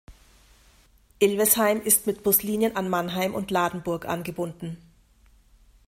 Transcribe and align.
Ilvesheim 1.19 1.79
ist 1.79 2.07
mit 2.07 2.23
Buslinien 2.23 2.75
an 2.75 2.89
Mannheim 2.89 3.35
und 3.35 3.51
Ladenburg 3.51 4.07
angebunden. 4.07 4.77